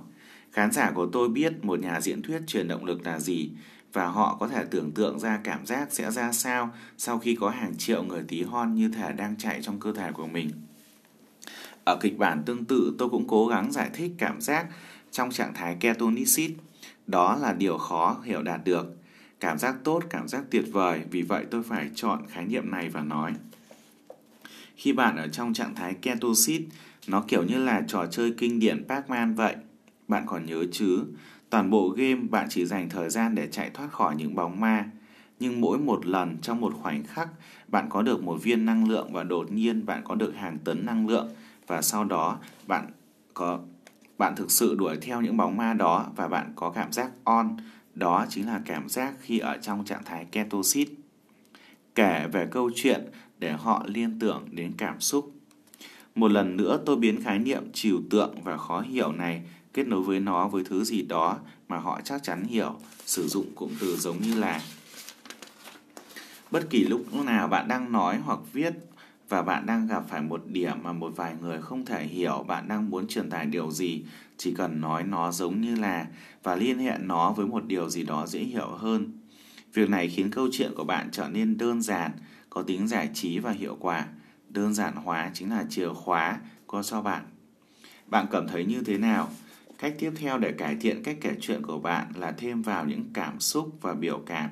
[0.53, 3.51] Khán giả của tôi biết một nhà diễn thuyết truyền động lực là gì
[3.92, 7.51] và họ có thể tưởng tượng ra cảm giác sẽ ra sao sau khi có
[7.51, 10.51] hàng triệu người tí hon như thể đang chạy trong cơ thể của mình.
[11.85, 14.66] Ở kịch bản tương tự, tôi cũng cố gắng giải thích cảm giác
[15.11, 16.51] trong trạng thái ketonicid.
[17.07, 18.99] Đó là điều khó hiểu đạt được.
[19.40, 22.88] Cảm giác tốt, cảm giác tuyệt vời, vì vậy tôi phải chọn khái niệm này
[22.88, 23.33] và nói.
[24.76, 26.62] Khi bạn ở trong trạng thái ketosis,
[27.07, 29.57] nó kiểu như là trò chơi kinh điển Pac-Man vậy.
[30.09, 31.05] Bạn còn nhớ chứ,
[31.50, 34.90] toàn bộ game bạn chỉ dành thời gian để chạy thoát khỏi những bóng ma.
[35.40, 37.29] Nhưng mỗi một lần trong một khoảnh khắc,
[37.68, 40.87] bạn có được một viên năng lượng và đột nhiên bạn có được hàng tấn
[40.87, 41.29] năng lượng
[41.66, 42.87] và sau đó bạn
[43.35, 43.61] có
[44.18, 47.57] bạn thực sự đuổi theo những bóng ma đó và bạn có cảm giác on,
[48.00, 50.88] đó chính là cảm giác khi ở trong trạng thái ketosis.
[51.94, 53.06] Kể về câu chuyện
[53.38, 55.32] để họ liên tưởng đến cảm xúc.
[56.14, 60.02] Một lần nữa tôi biến khái niệm trừu tượng và khó hiểu này kết nối
[60.02, 63.96] với nó với thứ gì đó mà họ chắc chắn hiểu, sử dụng cụm từ
[63.96, 64.60] giống như là
[66.50, 68.72] Bất kỳ lúc nào bạn đang nói hoặc viết
[69.30, 72.68] và bạn đang gặp phải một điểm mà một vài người không thể hiểu bạn
[72.68, 74.04] đang muốn truyền tải điều gì,
[74.36, 76.06] chỉ cần nói nó giống như là
[76.42, 79.12] và liên hệ nó với một điều gì đó dễ hiểu hơn.
[79.74, 82.10] Việc này khiến câu chuyện của bạn trở nên đơn giản,
[82.50, 84.06] có tính giải trí và hiệu quả.
[84.48, 87.22] Đơn giản hóa chính là chìa khóa có cho bạn.
[88.06, 89.28] Bạn cảm thấy như thế nào?
[89.78, 93.04] Cách tiếp theo để cải thiện cách kể chuyện của bạn là thêm vào những
[93.14, 94.50] cảm xúc và biểu cảm.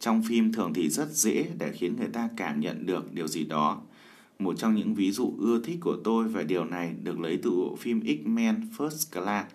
[0.00, 3.44] Trong phim thường thì rất dễ để khiến người ta cảm nhận được điều gì
[3.44, 3.82] đó.
[4.38, 7.50] Một trong những ví dụ ưa thích của tôi về điều này được lấy từ
[7.50, 9.48] bộ phim X-Men First Class.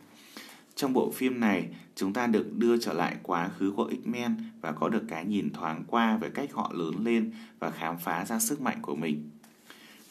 [0.75, 4.71] Trong bộ phim này, chúng ta được đưa trở lại quá khứ của X-Men và
[4.71, 8.39] có được cái nhìn thoáng qua về cách họ lớn lên và khám phá ra
[8.39, 9.29] sức mạnh của mình.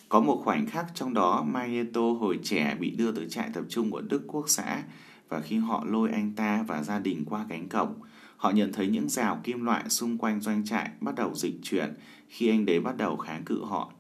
[0.09, 3.91] Có một khoảnh khắc trong đó Magneto hồi trẻ bị đưa tới trại tập trung
[3.91, 4.83] của Đức Quốc xã
[5.29, 7.95] và khi họ lôi anh ta và gia đình qua cánh cổng,
[8.37, 11.95] họ nhận thấy những rào kim loại xung quanh doanh trại bắt đầu dịch chuyển
[12.29, 13.93] khi anh đấy bắt đầu kháng cự họ.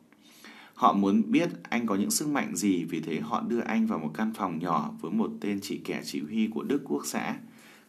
[0.80, 3.98] Họ muốn biết anh có những sức mạnh gì, vì thế họ đưa anh vào
[3.98, 7.36] một căn phòng nhỏ với một tên chỉ kẻ chỉ huy của Đức Quốc xã.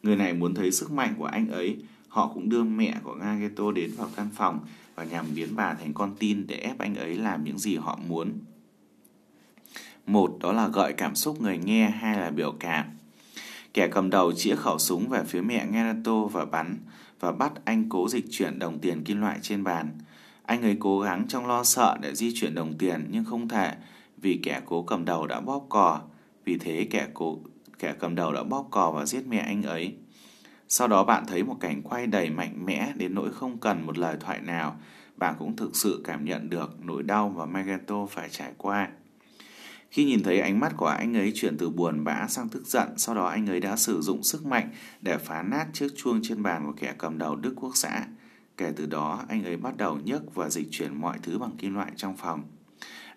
[0.03, 1.77] Người này muốn thấy sức mạnh của anh ấy.
[2.07, 4.59] Họ cũng đưa mẹ của Magneto đến vào căn phòng
[4.95, 7.99] và nhằm biến bà thành con tin để ép anh ấy làm những gì họ
[8.07, 8.31] muốn.
[10.07, 12.85] Một, đó là gợi cảm xúc người nghe, hai là biểu cảm.
[13.73, 16.77] Kẻ cầm đầu chĩa khẩu súng về phía mẹ Magneto và bắn
[17.19, 19.89] và bắt anh cố dịch chuyển đồng tiền kim loại trên bàn.
[20.51, 23.73] Anh ấy cố gắng trong lo sợ để di chuyển đồng tiền nhưng không thể
[24.17, 26.01] vì kẻ cố cầm đầu đã bóp cò.
[26.45, 27.39] Vì thế kẻ cố
[27.79, 29.95] kẻ cầm đầu đã bóp cò và giết mẹ anh ấy.
[30.67, 33.97] Sau đó bạn thấy một cảnh quay đầy mạnh mẽ đến nỗi không cần một
[33.97, 34.79] lời thoại nào.
[35.17, 38.89] Bạn cũng thực sự cảm nhận được nỗi đau mà Magneto phải trải qua.
[39.89, 42.87] Khi nhìn thấy ánh mắt của anh ấy chuyển từ buồn bã sang tức giận,
[42.97, 44.69] sau đó anh ấy đã sử dụng sức mạnh
[45.01, 48.05] để phá nát chiếc chuông trên bàn của kẻ cầm đầu Đức Quốc xã.
[48.61, 51.75] Kể từ đó, anh ấy bắt đầu nhấc và dịch chuyển mọi thứ bằng kim
[51.75, 52.43] loại trong phòng.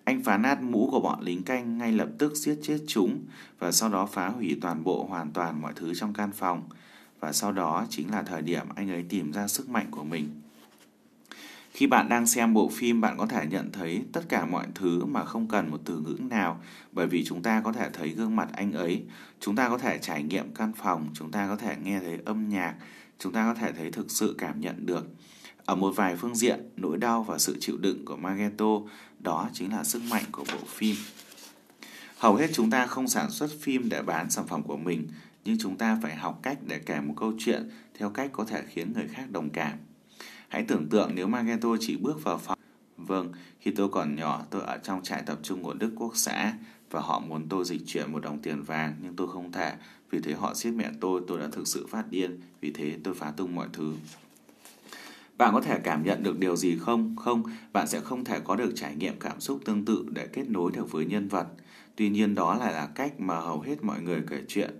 [0.05, 3.25] Anh phá nát mũ của bọn lính canh ngay lập tức giết chết chúng
[3.59, 6.63] và sau đó phá hủy toàn bộ hoàn toàn mọi thứ trong căn phòng.
[7.21, 10.29] Và sau đó chính là thời điểm anh ấy tìm ra sức mạnh của mình.
[11.71, 15.05] Khi bạn đang xem bộ phim, bạn có thể nhận thấy tất cả mọi thứ
[15.05, 16.61] mà không cần một từ ngữ nào,
[16.93, 19.05] bởi vì chúng ta có thể thấy gương mặt anh ấy,
[19.41, 22.49] chúng ta có thể trải nghiệm căn phòng, chúng ta có thể nghe thấy âm
[22.49, 22.75] nhạc,
[23.19, 25.07] chúng ta có thể thấy thực sự cảm nhận được.
[25.67, 28.81] Ở một vài phương diện, nỗi đau và sự chịu đựng của Magneto,
[29.21, 30.97] đó chính là sức mạnh của bộ phim.
[32.19, 35.09] Hầu hết chúng ta không sản xuất phim để bán sản phẩm của mình,
[35.45, 38.63] nhưng chúng ta phải học cách để kể một câu chuyện theo cách có thể
[38.69, 39.79] khiến người khác đồng cảm.
[40.49, 42.59] Hãy tưởng tượng nếu Magneto chỉ bước vào phòng.
[42.97, 46.53] Vâng, khi tôi còn nhỏ, tôi ở trong trại tập trung của Đức Quốc xã
[46.91, 49.73] và họ muốn tôi dịch chuyển một đồng tiền vàng nhưng tôi không thể.
[50.11, 52.41] Vì thế họ giết mẹ tôi, tôi đã thực sự phát điên.
[52.61, 53.95] Vì thế tôi phá tung mọi thứ.
[55.39, 57.17] Bạn có thể cảm nhận được điều gì không?
[57.17, 57.43] Không,
[57.73, 60.73] bạn sẽ không thể có được trải nghiệm cảm xúc tương tự để kết nối
[60.73, 61.47] được với nhân vật.
[61.97, 64.71] Tuy nhiên đó lại là cách mà hầu hết mọi người kể chuyện.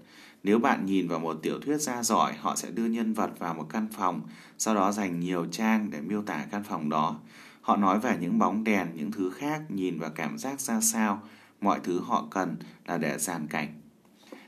[0.43, 3.55] Nếu bạn nhìn vào một tiểu thuyết ra giỏi, họ sẽ đưa nhân vật vào
[3.55, 4.21] một căn phòng,
[4.59, 7.21] sau đó dành nhiều trang để miêu tả căn phòng đó.
[7.61, 11.23] Họ nói về những bóng đèn, những thứ khác, nhìn và cảm giác ra sao.
[11.61, 13.69] Mọi thứ họ cần là để giàn cảnh.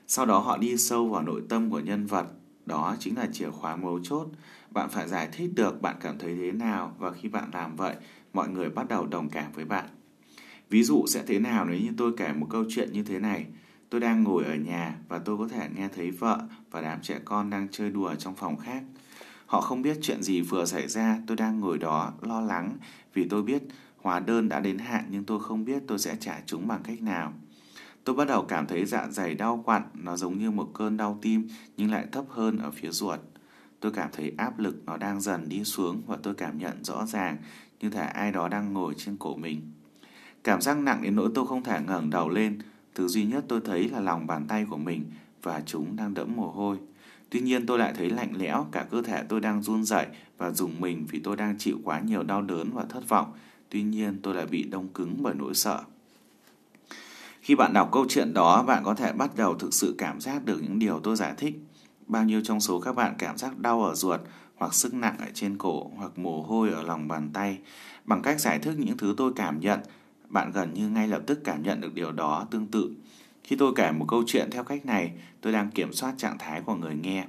[0.07, 2.27] Sau đó họ đi sâu vào nội tâm của nhân vật.
[2.67, 4.27] Đó chính là chìa khóa mấu chốt.
[4.71, 7.95] Bạn phải giải thích được bạn cảm thấy thế nào và khi bạn làm vậy,
[8.33, 9.85] mọi người bắt đầu đồng cảm với bạn.
[10.71, 13.47] Ví dụ sẽ thế nào nếu như tôi kể một câu chuyện như thế này.
[13.91, 16.39] Tôi đang ngồi ở nhà và tôi có thể nghe thấy vợ
[16.71, 18.83] và đám trẻ con đang chơi đùa trong phòng khác.
[19.47, 22.79] Họ không biết chuyện gì vừa xảy ra, tôi đang ngồi đó lo lắng
[23.15, 23.63] vì tôi biết
[23.97, 27.03] hóa đơn đã đến hạn nhưng tôi không biết tôi sẽ trả chúng bằng cách
[27.03, 27.33] nào.
[28.07, 31.19] Tôi bắt đầu cảm thấy dạ dày đau quặn, nó giống như một cơn đau
[31.23, 33.21] tim nhưng lại thấp hơn ở phía ruột.
[33.81, 37.07] Tôi cảm thấy áp lực nó đang dần đi xuống và tôi cảm nhận rõ
[37.07, 37.37] ràng
[37.81, 39.61] như thể ai đó đang ngồi trên cổ mình.
[40.45, 42.59] Cảm giác nặng đến nỗi tôi không thể ngẩng đầu lên,
[42.95, 45.05] thứ duy nhất tôi thấy là lòng bàn tay của mình
[45.43, 46.77] và chúng đang đẫm mồ hôi.
[47.31, 50.07] Tuy nhiên tôi lại thấy lạnh lẽo, cả cơ thể tôi đang run rẩy
[50.39, 53.33] và dùng mình vì tôi đang chịu quá nhiều đau đớn và thất vọng.
[53.69, 55.83] Tuy nhiên tôi lại bị đông cứng bởi nỗi sợ.
[57.47, 60.45] Khi bạn đọc câu chuyện đó, bạn có thể bắt đầu thực sự cảm giác
[60.45, 61.55] được những điều tôi giải thích.
[62.07, 64.21] Bao nhiêu trong số các bạn cảm giác đau ở ruột,
[64.57, 67.59] hoặc sức nặng ở trên cổ, hoặc mồ hôi ở lòng bàn tay.
[68.05, 69.81] Bằng cách giải thích những thứ tôi cảm nhận,
[70.29, 72.91] bạn gần như ngay lập tức cảm nhận được điều đó tương tự.
[73.45, 76.61] Khi tôi kể một câu chuyện theo cách này, tôi đang kiểm soát trạng thái
[76.61, 77.27] của người nghe.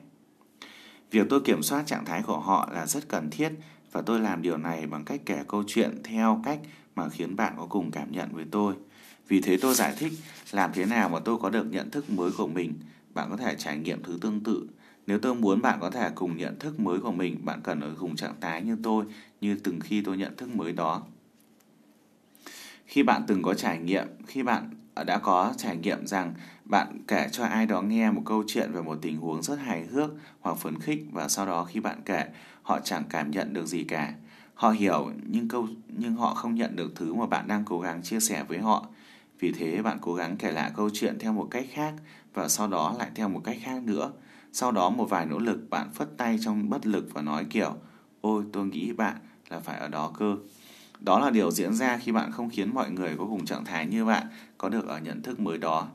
[1.12, 3.51] Việc tôi kiểm soát trạng thái của họ là rất cần thiết
[3.91, 6.60] và tôi làm điều này bằng cách kể câu chuyện theo cách
[6.95, 8.73] mà khiến bạn có cùng cảm nhận với tôi.
[9.28, 10.13] Vì thế tôi giải thích
[10.52, 12.74] làm thế nào mà tôi có được nhận thức mới của mình.
[13.13, 14.68] Bạn có thể trải nghiệm thứ tương tự.
[15.08, 17.96] Nếu tôi muốn bạn có thể cùng nhận thức mới của mình, bạn cần ở
[18.00, 19.06] cùng trạng thái như tôi,
[19.42, 21.04] như từng khi tôi nhận thức mới đó.
[22.86, 24.70] Khi bạn từng có trải nghiệm, khi bạn
[25.06, 26.34] đã có trải nghiệm rằng
[26.66, 29.86] bạn kể cho ai đó nghe một câu chuyện về một tình huống rất hài
[29.86, 30.10] hước
[30.40, 32.26] hoặc phấn khích và sau đó khi bạn kể,
[32.62, 34.13] họ chẳng cảm nhận được gì cả.
[34.54, 38.04] Họ hiểu nhưng câu nhưng họ không nhận được thứ mà bạn đang cố gắng
[38.04, 38.88] chia sẻ với họ.
[39.39, 41.93] Vì thế bạn cố gắng kể lại câu chuyện theo một cách khác
[42.34, 44.12] và sau đó lại theo một cách khác nữa.
[44.54, 47.76] Sau đó một vài nỗ lực bạn phất tay trong bất lực và nói kiểu
[48.21, 49.15] Ôi tôi nghĩ bạn
[49.50, 50.36] là phải ở đó cơ.
[51.00, 53.86] Đó là điều diễn ra khi bạn không khiến mọi người có cùng trạng thái
[53.86, 55.88] như bạn có được ở nhận thức mới đó.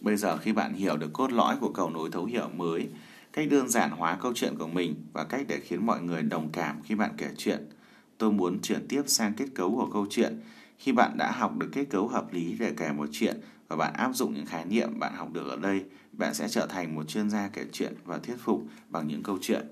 [0.00, 2.88] Bây giờ khi bạn hiểu được cốt lõi của cầu nối thấu hiểu mới,
[3.32, 6.48] cách đơn giản hóa câu chuyện của mình và cách để khiến mọi người đồng
[6.52, 7.66] cảm khi bạn kể chuyện,
[8.18, 10.40] tôi muốn chuyển tiếp sang kết cấu của câu chuyện.
[10.78, 13.92] Khi bạn đã học được kết cấu hợp lý để kể một chuyện và bạn
[13.94, 17.08] áp dụng những khái niệm bạn học được ở đây, bạn sẽ trở thành một
[17.08, 19.66] chuyên gia kể chuyện và thuyết phục bằng những câu chuyện.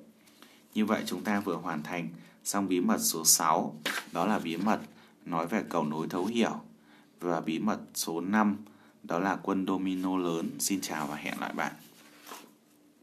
[0.74, 2.08] Như vậy chúng ta vừa hoàn thành
[2.44, 3.80] xong bí mật số 6,
[4.12, 4.80] đó là bí mật
[5.24, 6.60] nói về cầu nối thấu hiểu.
[7.20, 8.56] Và bí mật số 5,
[9.02, 10.50] đó là quân domino lớn.
[10.58, 11.72] Xin chào và hẹn lại bạn.